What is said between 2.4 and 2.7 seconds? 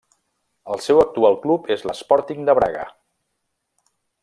de